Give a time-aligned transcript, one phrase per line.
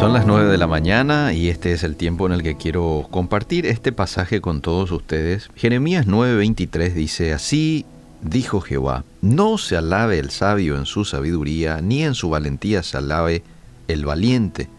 [0.00, 3.06] Son las 9 de la mañana y este es el tiempo en el que quiero
[3.10, 5.50] compartir este pasaje con todos ustedes.
[5.56, 7.84] Jeremías 9:23 dice, así
[8.22, 12.96] dijo Jehová, no se alabe el sabio en su sabiduría, ni en su valentía se
[12.96, 13.42] alabe
[13.88, 14.70] el valiente,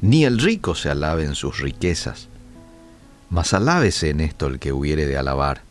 [0.00, 2.26] ni el rico se alabe en sus riquezas,
[3.30, 5.62] mas alábese en esto el que hubiere de alabar.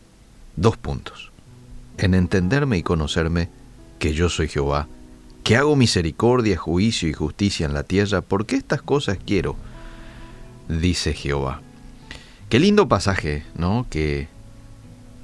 [0.56, 1.32] Dos puntos.
[1.98, 3.50] En entenderme y conocerme
[3.98, 4.88] que yo soy Jehová,
[5.50, 9.56] que hago misericordia, juicio y justicia en la tierra, porque estas cosas quiero,
[10.68, 11.60] dice Jehová.
[12.48, 13.84] Qué lindo pasaje, ¿no?
[13.90, 14.28] Que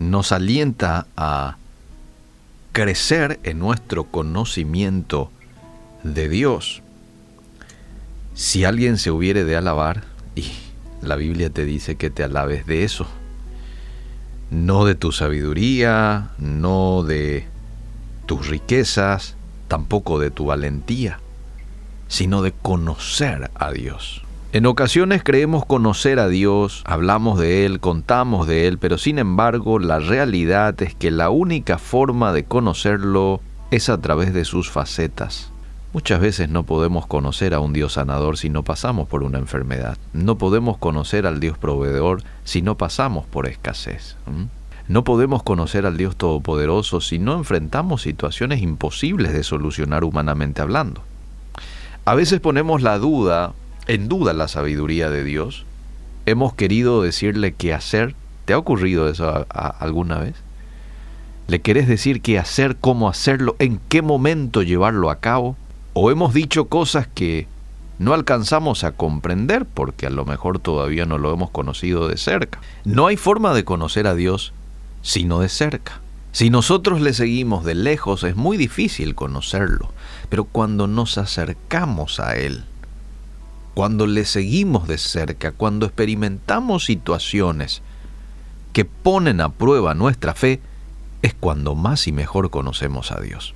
[0.01, 1.59] nos alienta a
[2.73, 5.31] crecer en nuestro conocimiento
[6.03, 6.83] de Dios.
[8.35, 10.03] Si alguien se hubiere de alabar,
[10.35, 10.47] y
[11.03, 13.07] la Biblia te dice que te alabes de eso,
[14.51, 17.47] no de tu sabiduría, no de
[18.27, 19.36] tus riquezas,
[19.69, 21.21] tampoco de tu valentía,
[22.09, 24.23] sino de conocer a Dios.
[24.53, 29.79] En ocasiones creemos conocer a Dios, hablamos de Él, contamos de Él, pero sin embargo
[29.79, 35.51] la realidad es que la única forma de conocerlo es a través de sus facetas.
[35.93, 39.97] Muchas veces no podemos conocer a un Dios sanador si no pasamos por una enfermedad.
[40.13, 44.17] No podemos conocer al Dios proveedor si no pasamos por escasez.
[44.89, 51.03] No podemos conocer al Dios Todopoderoso si no enfrentamos situaciones imposibles de solucionar humanamente hablando.
[52.05, 53.53] A veces ponemos la duda,
[53.89, 55.67] en duda la sabiduría de Dios.
[56.25, 58.15] Hemos querido decirle qué hacer.
[58.45, 60.37] ¿Te ha ocurrido eso alguna vez?
[61.49, 65.57] ¿Le querés decir qué hacer, cómo hacerlo, en qué momento llevarlo a cabo?
[65.95, 67.49] ¿O hemos dicho cosas que
[67.99, 72.61] no alcanzamos a comprender porque a lo mejor todavía no lo hemos conocido de cerca?
[72.85, 74.53] No hay forma de conocer a Dios
[75.07, 76.01] sino de cerca.
[76.33, 79.93] Si nosotros le seguimos de lejos es muy difícil conocerlo,
[80.29, 82.65] pero cuando nos acercamos a Él,
[83.75, 87.83] cuando le seguimos de cerca, cuando experimentamos situaciones
[88.73, 90.61] que ponen a prueba nuestra fe,
[91.23, 93.55] es cuando más y mejor conocemos a Dios.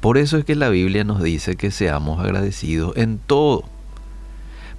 [0.00, 3.64] Por eso es que la Biblia nos dice que seamos agradecidos en todo.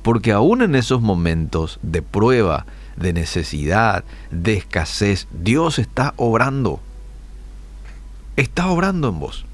[0.03, 2.66] Porque aún en esos momentos de prueba,
[2.97, 6.80] de necesidad, de escasez, Dios está obrando.
[8.36, 9.46] Está obrando en vos.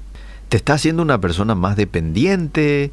[0.48, 2.90] Te está haciendo una persona más dependiente,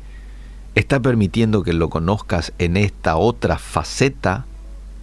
[0.75, 4.46] está permitiendo que lo conozcas en esta otra faceta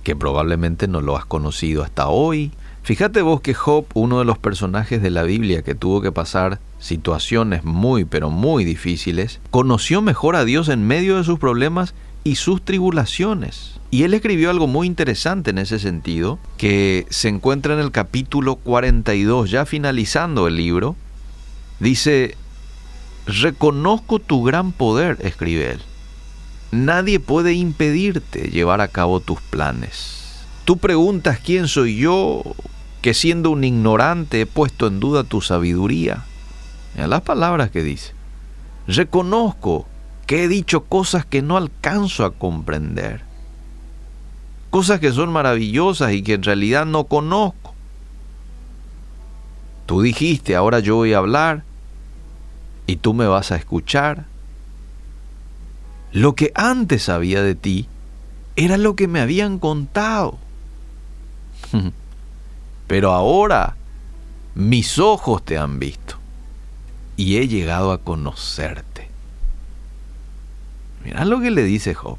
[0.04, 2.53] que probablemente no lo has conocido hasta hoy.
[2.84, 6.60] Fíjate vos que Job, uno de los personajes de la Biblia que tuvo que pasar
[6.78, 12.36] situaciones muy pero muy difíciles, conoció mejor a Dios en medio de sus problemas y
[12.36, 13.78] sus tribulaciones.
[13.90, 18.56] Y él escribió algo muy interesante en ese sentido, que se encuentra en el capítulo
[18.56, 20.96] 42, ya finalizando el libro.
[21.78, 22.36] Dice,
[23.26, 25.80] reconozco tu gran poder, escribe él.
[26.72, 30.44] Nadie puede impedirte llevar a cabo tus planes.
[30.64, 32.42] Tú preguntas quién soy yo,
[33.00, 36.24] que siendo un ignorante he puesto en duda tu sabiduría.
[36.94, 38.12] Mira las palabras que dice.
[38.88, 39.86] Reconozco
[40.24, 43.34] que he dicho cosas que no alcanzo a comprender
[44.74, 47.72] cosas que son maravillosas y que en realidad no conozco.
[49.86, 51.62] Tú dijiste, ahora yo voy a hablar
[52.88, 54.24] y tú me vas a escuchar.
[56.10, 57.86] Lo que antes sabía de ti
[58.56, 60.38] era lo que me habían contado.
[62.88, 63.76] Pero ahora
[64.56, 66.16] mis ojos te han visto
[67.16, 69.03] y he llegado a conocerte.
[71.04, 72.19] Mira lo que le dice Job.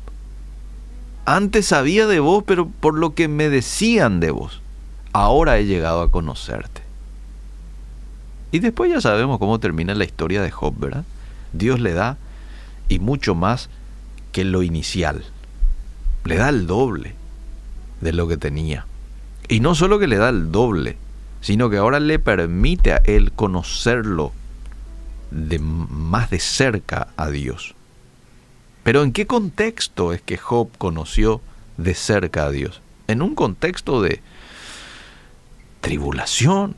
[1.25, 4.62] Antes sabía de vos, pero por lo que me decían de vos,
[5.12, 6.81] ahora he llegado a conocerte.
[8.51, 11.03] Y después ya sabemos cómo termina la historia de Job, ¿verdad?
[11.51, 12.18] Dios le da
[12.88, 13.69] y mucho más
[14.31, 15.25] que lo inicial.
[16.24, 17.16] Le da el doble
[18.01, 18.85] de lo que tenía.
[19.47, 20.97] Y no solo que le da el doble,
[21.41, 24.31] sino que ahora le permite a él conocerlo
[25.31, 27.75] de más de cerca a Dios.
[28.85, 31.42] Pero ¿en qué contexto es que Job conoció
[31.77, 32.81] de cerca a Dios?
[33.07, 34.21] En un contexto de
[35.81, 36.75] tribulación,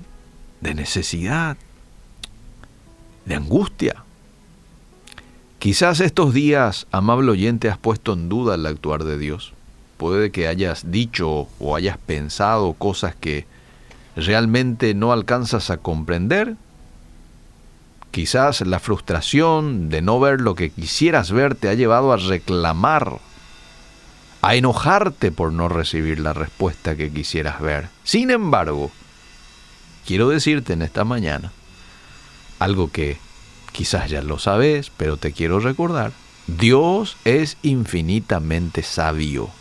[0.62, 1.58] de necesidad,
[3.26, 4.06] de angustia.
[5.60, 9.52] Quizás estos días, amable oyente, has puesto en duda el actuar de Dios.
[9.98, 13.46] Puede que hayas dicho o hayas pensado cosas que
[14.16, 16.56] realmente no alcanzas a comprender
[18.18, 23.20] Quizás la frustración de no ver lo que quisieras ver te ha llevado a reclamar,
[24.42, 27.90] a enojarte por no recibir la respuesta que quisieras ver.
[28.04, 28.90] Sin embargo,
[30.08, 31.52] quiero decirte en esta mañana
[32.58, 33.20] algo que
[33.72, 36.12] quizás ya lo sabes, pero te quiero recordar.
[36.48, 39.52] Dios es infinitamente sabio.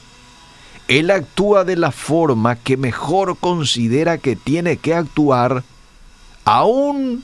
[0.88, 5.62] Él actúa de la forma que mejor considera que tiene que actuar,
[6.46, 7.22] aun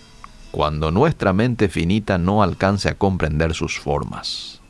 [0.53, 4.61] cuando nuestra mente finita no alcance a comprender sus formas.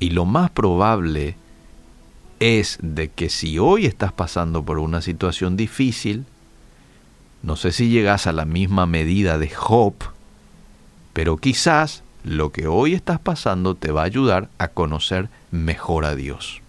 [0.00, 1.36] Y lo más probable
[2.40, 6.24] es de que si hoy estás pasando por una situación difícil,
[7.42, 9.94] no sé si llegas a la misma medida de Job,
[11.12, 16.14] pero quizás lo que hoy estás pasando te va a ayudar a conocer mejor a
[16.14, 16.62] Dios.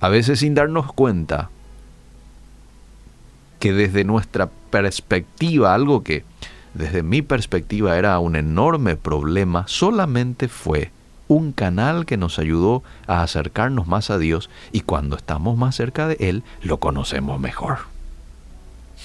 [0.00, 1.50] A veces sin darnos cuenta
[3.58, 6.24] que desde nuestra perspectiva, algo que
[6.74, 10.90] desde mi perspectiva era un enorme problema, solamente fue
[11.28, 16.06] un canal que nos ayudó a acercarnos más a Dios y cuando estamos más cerca
[16.06, 17.78] de Él, lo conocemos mejor.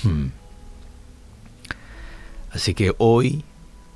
[0.03, 0.27] Hmm.
[2.51, 3.43] Así que hoy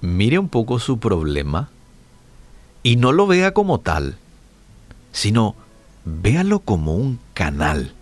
[0.02, 1.70] mire un poco su problema
[2.84, 4.18] y no lo vea como tal,
[5.12, 5.56] sino
[6.06, 7.94] véalo como un canal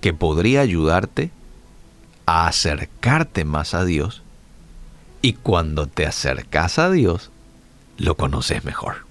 [0.00, 1.30] que podría ayudarte
[2.26, 4.22] a acercarte más a Dios
[5.22, 7.30] y cuando te acercas a Dios,
[7.96, 9.08] lo conoces mejor.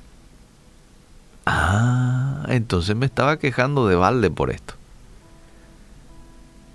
[1.45, 4.75] Ah, entonces me estaba quejando de balde por esto.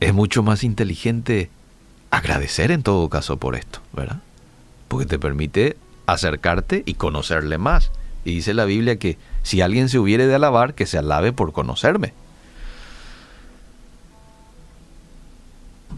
[0.00, 1.50] Es mucho más inteligente
[2.10, 4.20] agradecer en todo caso por esto, ¿verdad?
[4.88, 5.76] Porque te permite
[6.06, 7.90] acercarte y conocerle más.
[8.24, 11.52] Y dice la Biblia que si alguien se hubiere de alabar, que se alabe por
[11.52, 12.12] conocerme.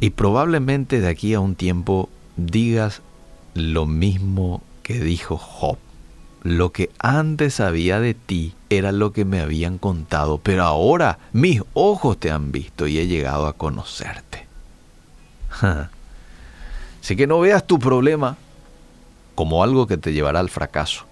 [0.04, 3.00] Y probablemente de aquí a un tiempo digas
[3.54, 5.78] lo mismo que dijo Job.
[6.42, 11.62] Lo que antes sabía de ti era lo que me habían contado, pero ahora mis
[11.72, 14.46] ojos te han visto y he llegado a conocerte.
[17.00, 18.36] Así que no veas tu problema
[19.34, 21.06] como algo que te llevará al fracaso.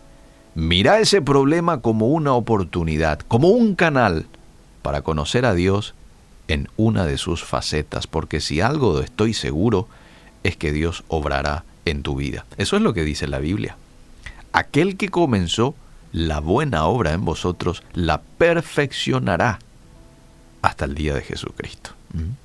[0.54, 4.26] Mira ese problema como una oportunidad, como un canal
[4.82, 5.94] para conocer a Dios
[6.52, 9.88] en una de sus facetas, porque si algo estoy seguro
[10.42, 12.44] es que Dios obrará en tu vida.
[12.58, 13.76] Eso es lo que dice la Biblia.
[14.52, 15.74] Aquel que comenzó
[16.12, 19.60] la buena obra en vosotros la perfeccionará
[20.60, 21.92] hasta el día de Jesucristo.
[22.12, 22.36] ¿Mm?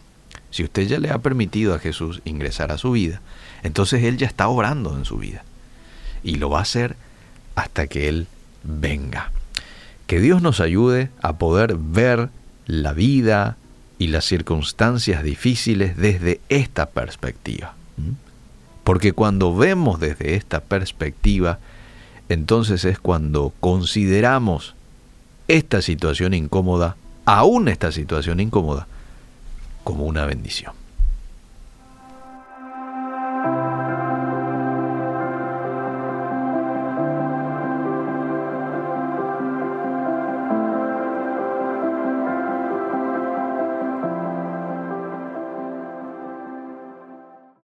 [0.51, 3.19] Si usted ya le ha permitido a Jesús ingresar a su vida,
[3.62, 5.44] entonces Él ya está obrando en su vida.
[6.24, 6.95] Y lo va a hacer
[7.56, 8.27] hasta que Él
[8.63, 9.33] venga.
[10.07, 12.30] Que Dios nos ayude a poder ver
[12.68, 13.57] la vida
[13.99, 17.73] y las circunstancias difíciles desde esta perspectiva.
[17.97, 18.11] ¿Mm?
[18.83, 21.59] Porque cuando vemos desde esta perspectiva,
[22.29, 24.75] entonces es cuando consideramos
[25.47, 26.95] esta situación incómoda,
[27.25, 28.88] aún esta situación incómoda,
[29.83, 30.73] como una bendición.